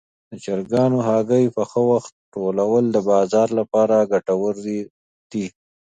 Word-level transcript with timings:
د 0.29 0.33
چرګانو 0.43 0.97
هګۍ 1.07 1.45
په 1.55 1.61
ښه 1.69 1.81
وخت 1.91 2.13
ټولول 2.33 2.83
د 2.91 2.97
بازار 3.09 3.47
لپاره 3.59 4.07
ګټور 4.11 4.53
دي. 5.31 5.47